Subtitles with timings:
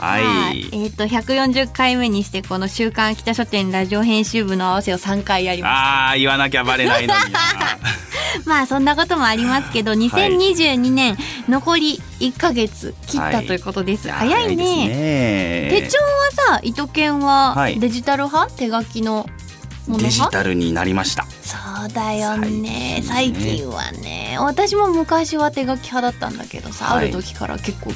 [0.00, 0.68] はい。
[0.72, 7.06] えっ、と140回目にしてこの週刊秋田書店ラジオ編集部の合わせを3回やりまあー言わなきゃバレない
[8.46, 11.16] まあそんなこともありますけど2022年
[11.48, 14.56] 残り1ヶ月切ったということです、早いね。
[14.56, 15.82] ですね。
[15.82, 17.78] 手帳はさ糸犬ははい。
[17.78, 19.28] デジタル派、手書きの
[19.86, 21.26] ものデジ派タルになりました。
[21.42, 23.02] そうだよね。
[23.04, 24.36] 最近はね。
[24.38, 27.04] 私も昔は手書き派だったんだけどさ、はい。
[27.04, 27.92] ある時から結構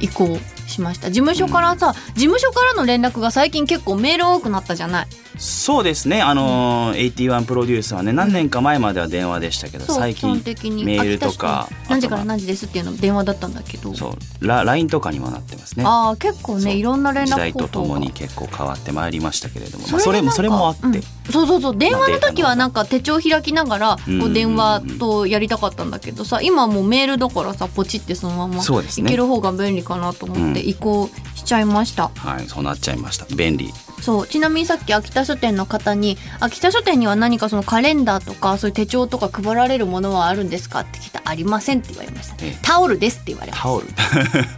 [0.00, 1.10] 移行しました。
[1.10, 5.06] 事務所からさ、事務所からの連絡が最近結構メール多くなったじゃない。
[5.44, 10.84] そうですねあのー、81プロデュースはね何年か前までは電話でしたけど、最近的に。
[10.84, 13.94] メールとか何時から何時ですっていうの電話だったんだけど。
[13.94, 15.84] そうラ LINE とかにもなってますね。
[15.86, 17.68] ああ結構ねいろんな連絡時代方法が。
[17.68, 19.86] とともに結構変わってまいりましたけれども。
[19.86, 21.02] それまあそれもそれもあって、うん。
[21.30, 21.76] そうそうそう。
[21.76, 24.32] 電話の時はなんか手帳開きながらこうんうんううん。
[24.32, 29.08] 電話とやりたかったんだけどさ今はもうメールだからさポチってそのままそうですね。
[29.08, 30.68] いける方が便利かなと思ってうん。
[30.68, 33.26] 移行しちゃいました、はいそうなっちゃいました。
[33.36, 33.70] 便利
[34.04, 42.34] そうちなみにさっき秋田書店の方に秋田書店には何かそのカレンダーとかそういう手帳とか配られるものはあるんですかって聞いたらありませんって言われました。
[42.44, 42.58] ええ。
[42.60, 43.86] タオルですって言われましタオル。
[43.88, 44.02] た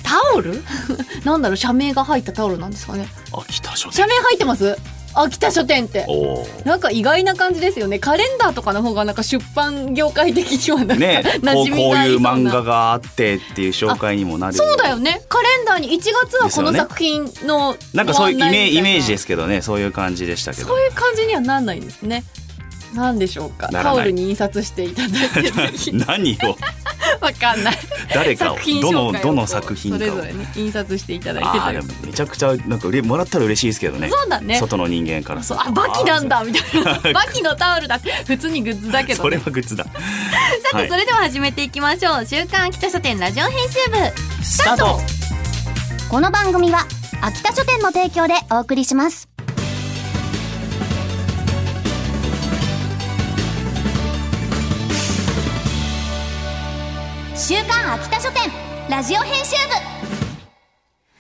[0.03, 0.63] タオル？
[1.25, 3.07] なんだろう社名が入ったタオルなんですかね。
[3.33, 4.03] 秋田書店。
[4.03, 4.77] 社名入ってます？
[5.23, 6.07] 秋田書店って。
[6.65, 7.99] なんか意外な感じですよね。
[7.99, 15.23] カレンダーとかの方がなんか出版業界的にはなんか、 ねこ馴うこういう漫画があってっていう紹介にもなるそうだよね。
[15.29, 19.63] カレンダーに1月はこの作品のなんかそういうイメイメージですけどね。
[19.63, 20.69] そういう感じでしたけど。
[20.69, 22.25] そういう感じにはなんないんですね。
[22.95, 23.69] なんでしょうか。
[23.69, 26.57] タオルに印刷していただいて 何を？
[27.27, 27.77] わかんない。
[28.15, 29.99] 誰かをどのどの作品かを。
[29.99, 34.09] それぞれね印刷していただいてあーでもめちゃくちゃなんかもらったら嬉しいですけどね。
[34.09, 34.59] そうだね。
[34.59, 35.43] 外の人間から。
[35.43, 35.59] そう。
[35.61, 37.13] あバキなんだみたいな。
[37.13, 39.85] バキのタオルだって普通にグッズだけど、それね、はグッズだ。
[39.85, 39.91] さ
[40.77, 40.85] はい。
[40.85, 43.97] てそれでは始めていきましょう「週刊秋田書店ラジオ編集部」
[44.45, 45.01] スタート。
[46.09, 46.87] この番組は
[47.21, 49.36] 秋田書店の提供でお送りします
[57.39, 58.51] 週刊秋田書店
[58.89, 59.75] ラジオ編集部。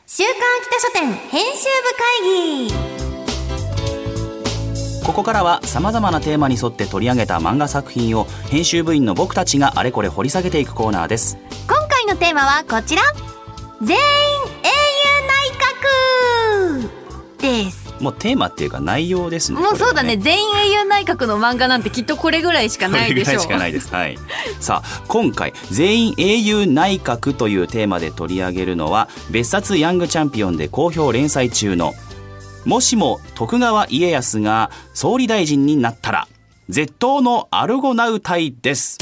[0.06, 0.32] 週刊
[0.62, 2.70] 秋田書店編集部会
[5.02, 5.04] 議。
[5.04, 11.36] ここからはさまざまなテーマに沿って取り上げた漫画作品を編集部員の僕たちがあれこれ掘り下げていくコーナーです。
[11.68, 13.02] 今回のテーマはこちら。
[13.82, 14.02] 全員
[14.62, 14.72] 英雄
[16.80, 16.88] 内
[17.42, 20.16] 閣ですもうテーマっていうか内容ですねもうそうだね。
[20.16, 23.36] こ全員英雄内閣の漫画なんてきっとこれぐらいしかないでしょう。
[23.36, 23.92] いしかないです。
[23.94, 24.18] はい。
[24.60, 31.94] さあ今回全員英雄内閣というテーマで取り上げるのは別冊ヤングチャンピオンで好評連載中の
[32.64, 36.28] もしも徳川家康が総理大臣になったら
[36.68, 38.98] 絶倒のアルゴナウ隊です。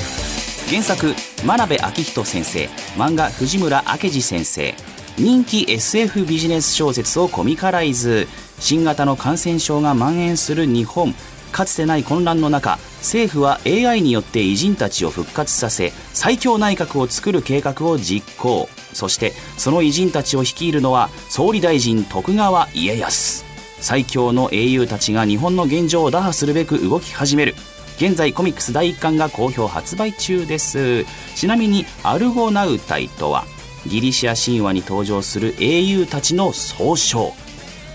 [0.69, 2.67] 原作真鍋昭人先生。
[2.97, 4.75] 漫画藤村明治先生。
[5.17, 8.27] 人気 SF ビジネス小説をコミカライズ
[8.65, 11.15] 新型の感染症が蔓延する日本。
[11.53, 18.67] かつてない混乱の中政府は AI によって偉人たちを復活させ最強内閣を作る計画を実行。
[18.95, 23.45] そしてその偉人たちを率いるのは総理大臣徳川家康。
[23.81, 27.55] 最強の英雄たちが日本の現状を打破するべく動き始める。
[27.99, 31.05] 現在コミックス第1巻が好評発売中です。
[31.37, 33.45] ちなみにアルゴナウタイとは
[33.87, 37.35] ギリシア神話に登場する英雄たちの総称。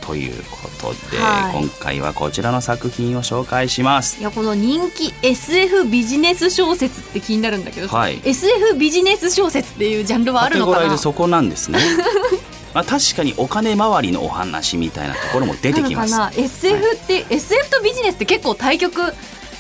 [0.10, 1.54] ということで、はい。
[1.54, 4.20] 今回はこちらの作品を紹介します。
[4.20, 8.20] いやこの人気 SF ビジネス小説って気になるんだけどさ、はい。
[8.26, 10.98] SF ビジネス小説っていうジャンルはあるのかな？
[10.98, 11.78] そこなんですね。
[12.74, 16.16] まあ確かにお金回りのお話みたいなところも出てきます。
[16.36, 19.14] SF って、SF とビジネスって結構対極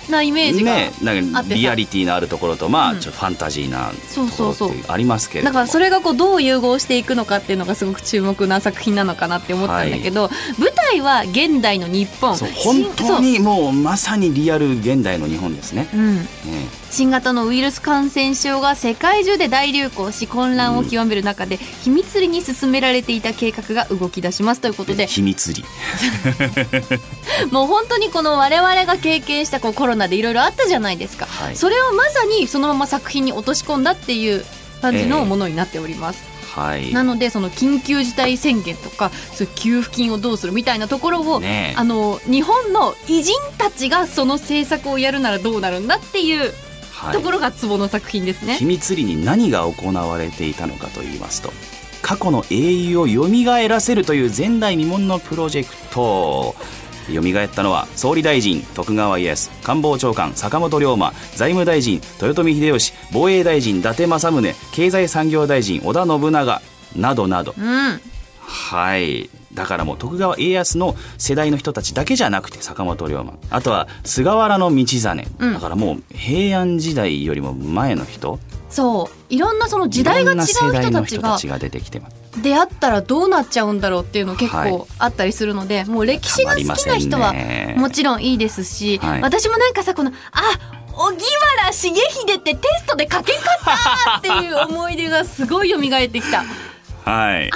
[0.09, 2.99] なイメージが、ね、なんリアリティのあるところとまあうん。
[2.99, 5.53] ちょっとファンタジーなそうところそうそうってありますけれども。
[5.53, 12.37] だからそれがこうどう融合していくのかっていうのがすごく注目な作品なのかなって思ったんだけど、舞台は現代の日本。
[12.37, 15.87] そう本当にもうまさにリアル現代の日本ですね。
[15.93, 15.97] う。
[15.97, 16.15] ん。
[16.17, 16.25] ね
[16.91, 25.07] 新型のウイルス感染症が世界中で大流行し混乱を極める中で秘密裏に進められていた計画が動き出しますということで。
[25.07, 25.59] 秘密裏。
[27.51, 31.55] もう本当にこの我々が経験したこうコロナでいろいろあったじゃないですか、はい。
[31.55, 34.43] それをまさにそのまま作品に落とし込んだっていう
[34.81, 36.23] 感じええのものになっております、
[36.55, 36.93] はい。
[36.93, 41.75] なのでその緊急事態宣言とかそういう給付金をどうするみたいなところを、ねえ。
[41.77, 46.53] あの日本の偉人たちがその政策をやるならどうなるんだっていう
[46.91, 47.13] はい。
[47.13, 48.55] ところがツボの作品ですね。
[48.55, 51.53] 秘密裏に何が行われていたのかと言いますと
[52.01, 56.55] 過去の英雄を蘇らせるという前代未聞のプロジェクト
[57.09, 66.61] 蘇ったのは総理大臣徳川家康官房長官坂本龍馬財務大臣豊臣秀吉防衛大臣伊達政宗経済産業大臣織田信長
[66.95, 67.53] などなど。
[67.57, 68.01] うん、
[68.41, 69.29] はい。
[69.53, 73.33] だからもう徳川家康の世代の人たちだけじゃなくて坂本龍馬。
[73.49, 75.53] あとは菅原道真、うん。
[75.53, 78.39] だからもう平安時代よりも前の人。
[78.69, 79.33] そう。
[79.33, 84.71] いろんなその時代が違う人たちが出てきてます出会ったらどうなっちゃうんだろうっていうの結はい。
[84.71, 87.33] 構あったりするので、もう歴史が好きな人は
[87.75, 89.21] もちろんいいですし、はい。
[89.21, 90.41] 私もなんかさこのあ
[90.93, 91.17] 荻
[91.57, 96.43] 原重秀ってテストで書けんかったっていう思い出がすごい蘇ってきた。
[97.09, 97.49] はい。
[97.51, 97.55] あ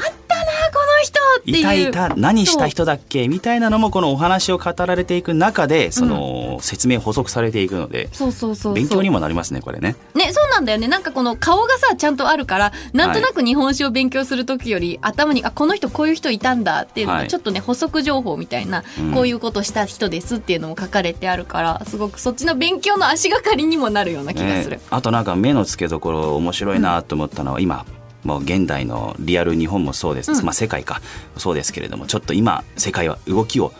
[0.73, 3.27] この人いたいた何した人だっけ？
[3.27, 8.73] みたいなのもこのお話を語られていく中でその説明補足されていくのでそうそうそうそう。
[8.73, 9.95] 勉強にもなりますねこれね。
[10.15, 10.87] ねそうなんだよね。
[10.87, 17.23] なんかこの顔がさちゃんとあるからなんとなく日本史を勉強する時より、頭にあこの人こういう人いたんだっていうのはい。
[17.23, 19.13] がちょっとね補足情報みたいな、うん。
[19.13, 24.77] こういうことした人ですっていうのも書かれてあるからすごくそっちの勉強の足がかりにもなるような気がする。
[24.77, 24.83] ね。
[24.89, 27.85] あとなんか目の付けどころ面白いなと思ったのは今
[28.23, 30.43] もう現代のリアル日本もそうです、うん。
[30.43, 31.01] まあ世界か。
[31.37, 33.73] そうですけれどもちょっと今世界は動きを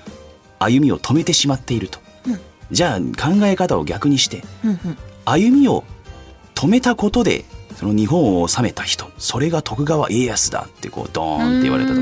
[0.60, 2.40] 歩みを止めてしまっていると、うん。
[2.72, 4.98] じゃあ考え方を逆にしてうんうん。
[5.26, 5.84] 歩みを
[6.56, 7.46] 止めたことで
[7.84, 12.00] その日本を治めた人それが徳川家康だってこうドーンって言われた時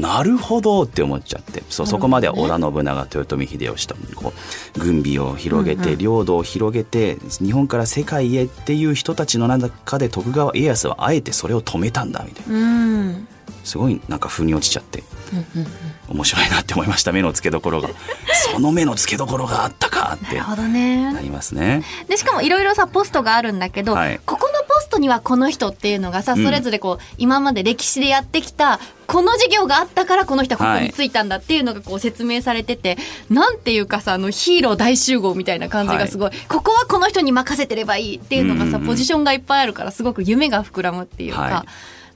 [0.00, 4.32] なるほどって思っちゃってそうそこまでは織田信長豊臣秀吉とこ
[4.76, 13.14] う軍備を広げて、領土を広げて日本から世界へっていう人たちの中で徳川家康はあえてそれを止めたんだみたいな。
[13.64, 15.02] すごいなんか腑に落ちちゃって
[16.08, 17.88] 面白いなって思いました目の付けどころが。
[18.52, 21.82] その目の付けどころがあったかってなりますね。
[22.08, 24.20] でしかもいろいろさポストがあるんだけど、はい。
[24.24, 24.50] ここ
[24.96, 32.96] のポストにはこの人っていうのがさ、うんそれぞれこう今まで歴史でやってきたこの授業があったからこの人はここに着いたんだっていうのがこう説明されてて、
[33.30, 41.68] なんていうかさあのヒーロー大集合みたいな感じがすごい、ここはこの人に任せてればいいっていうのがさ、うんうんうんポジションがいっぱいあるからすごく夢が膨らむっていうか、はい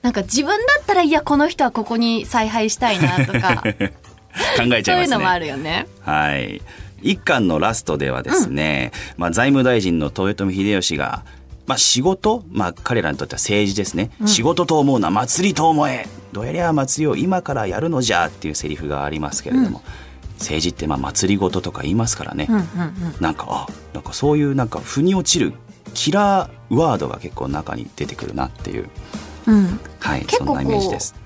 [0.03, 3.62] なんか自分だったらいやこの人はここに采配したいなとか
[4.56, 5.41] 考えちゃいますそういうのもあね。
[5.41, 5.87] るよね。
[6.00, 6.62] はい。
[7.03, 11.25] 一巻のラストではですね、まあ財務大臣の豊臣秀吉が、
[11.70, 14.11] まあ仕事、まあ彼らにとっては政治ですね。
[14.26, 16.08] 仕事と思うな、祭りと思え。
[16.32, 19.81] どやりゃ祭りを今からやるのじゃっていうセリフがありますけれども、
[20.40, 22.49] 政治ってまあ祭り事とか言いますからね。
[22.50, 22.64] うんうんうん
[23.20, 25.52] なんか、あ、なんかそういうなんか腑に落ちる
[25.94, 28.88] キラーワードが結構中に出てくるなっていう、
[29.46, 30.64] うんはい、結構こう。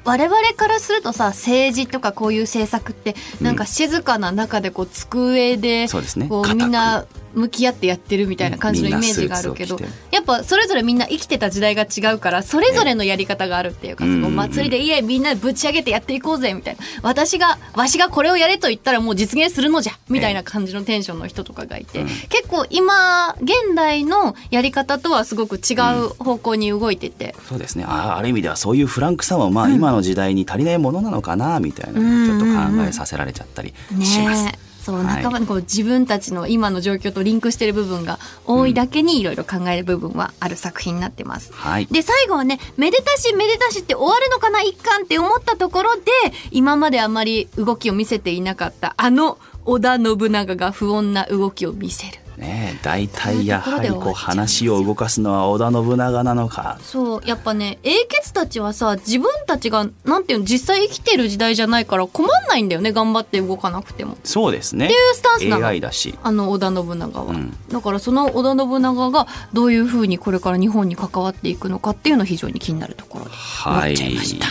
[0.04, 6.28] 我々からするとさ政治とかこういう政策ってなんか静かな中でこう机でそうですね。
[6.28, 9.78] こうみんな向き合ってやってるみたいな感じのイメージがあるけど
[10.10, 16.80] やっぱそれぞれみんな生きてた時代が違うからそれぞれのやり方があるっていうかええその祭りでいえみんなぶち上げてやっていこうぜみたいな。
[17.02, 22.06] 私がわしがこれをやれと言ったらもう実現するのじゃみたいな感じのテンションの人とかがいてうん。
[22.06, 25.74] 結構今現代のやり方とはすごく違
[26.04, 27.34] う方向に動いてて。
[27.48, 27.84] そうですね。
[27.84, 34.44] あある意味ではそういうフランクさもまあ今の時代に足りないものなのかなみたいなうんちょっと考えさせられちゃったりします。
[34.44, 41.52] ねえそうはい仲間にこう自分たちの今の状況とリンクしてる部分が多いだけにいろいろ考える部分はある作品になってます。
[41.52, 46.02] はい、で最後はねめでたしめでたしって終わるのかな一巻って思ったところで
[46.50, 52.23] 今まであまり動きを見せていなかったあの織田信長が不穏な動きを見せる。
[52.36, 52.76] ね。
[52.76, 56.78] え大体やはりこう話を動かすのは織田信長なのか。
[56.82, 64.16] そうやっぱね英傑たちはさ自分たちがなんていうの実際生きてる時代じゃないから困んないんだよね頑張って動かなくても。
[64.24, 64.86] そうですね。
[64.86, 65.66] っていうスタンスなの。
[65.66, 66.14] AI だし。
[66.22, 67.56] あの織田信長は、うん。
[67.68, 73.30] だからその織田信長がどういうふうにこれから日本に関わっていくのかっていうの非常に気になるところで。
[73.32, 74.46] 終わっはいちゃいました、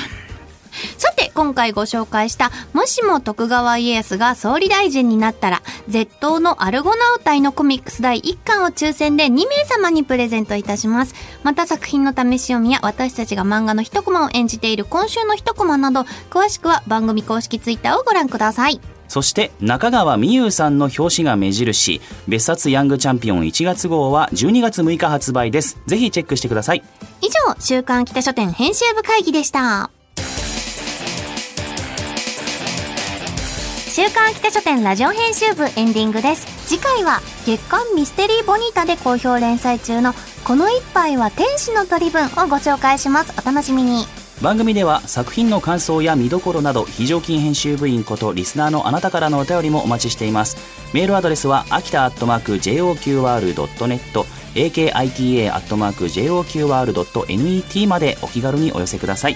[0.97, 11.15] さて今回ご紹介した「もしも徳川家康が総理大臣になったら」絶倒のアルゴナウタイのコミックス第1巻を抽選で2名様にプレゼントいたします。
[11.43, 18.79] また作品の試し読みや私たちが漫画の一コマを演じている今週の一コマなど詳しくは番組公式ツイッターをご覧ください。
[19.07, 25.77] そして中川美優さんの表紙が目印別冊ヤングチャンピオン1月号は12月6日発売です。
[25.85, 26.83] ぜひチェックしてください。
[27.21, 29.91] 以上週刊北書店編集部会議でした
[33.93, 36.47] 週刊北書店ラジオ編集部エンディングです。
[36.67, 43.31] 次回は月刊ミステリーボニータで好評連載中のこの一杯は天使の取り分をご紹介します。
[43.39, 44.07] お楽しみに。
[44.41, 50.57] 番組では作品の感想や見どころなど非常勤編集部員ことリスナーのあなたからのお便りもお待ちしています。
[50.91, 59.35] メールアドレスは秋田アットマーク JOQR.net akita アットマーク JOQR.net までお気軽にお寄せください。